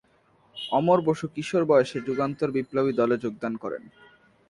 অমর 0.71 0.99
বসু 1.07 1.25
কিশোর 1.35 1.63
বয়সে 1.65 1.97
যুগান্তর 2.07 2.49
বিপ্লবী 2.55 2.93
দলে 2.99 3.15
যোগদান 3.23 3.53
করেন। 3.63 3.83